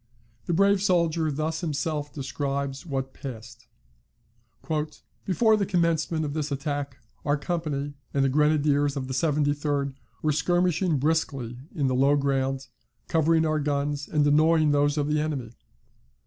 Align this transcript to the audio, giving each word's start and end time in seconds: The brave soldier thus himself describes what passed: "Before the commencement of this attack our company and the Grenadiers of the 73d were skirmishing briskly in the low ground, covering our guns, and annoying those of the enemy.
The 0.47 0.53
brave 0.53 0.81
soldier 0.81 1.31
thus 1.31 1.61
himself 1.61 2.11
describes 2.11 2.87
what 2.87 3.13
passed: 3.13 3.67
"Before 5.25 5.55
the 5.55 5.65
commencement 5.67 6.25
of 6.25 6.33
this 6.33 6.51
attack 6.51 6.97
our 7.23 7.37
company 7.37 7.93
and 8.11 8.25
the 8.25 8.29
Grenadiers 8.29 8.97
of 8.97 9.07
the 9.07 9.13
73d 9.13 9.93
were 10.23 10.31
skirmishing 10.31 10.97
briskly 10.97 11.59
in 11.75 11.85
the 11.85 11.93
low 11.93 12.15
ground, 12.15 12.65
covering 13.07 13.45
our 13.45 13.59
guns, 13.59 14.07
and 14.07 14.25
annoying 14.25 14.71
those 14.71 14.97
of 14.97 15.07
the 15.07 15.21
enemy. 15.21 15.51